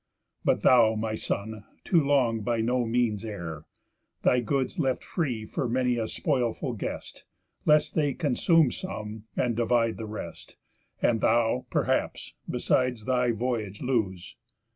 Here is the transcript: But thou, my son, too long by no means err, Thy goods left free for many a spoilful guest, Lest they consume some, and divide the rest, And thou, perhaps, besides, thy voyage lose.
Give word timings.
But 0.43 0.63
thou, 0.63 0.95
my 0.95 1.13
son, 1.13 1.63
too 1.83 2.01
long 2.03 2.41
by 2.41 2.59
no 2.59 2.87
means 2.87 3.23
err, 3.23 3.65
Thy 4.23 4.39
goods 4.39 4.79
left 4.79 5.03
free 5.03 5.45
for 5.45 5.69
many 5.69 5.97
a 5.97 6.07
spoilful 6.07 6.73
guest, 6.73 7.25
Lest 7.67 7.93
they 7.93 8.15
consume 8.15 8.71
some, 8.71 9.25
and 9.37 9.55
divide 9.55 9.97
the 9.97 10.07
rest, 10.07 10.57
And 11.03 11.21
thou, 11.21 11.67
perhaps, 11.69 12.33
besides, 12.49 13.05
thy 13.05 13.29
voyage 13.31 13.79
lose. 13.79 14.37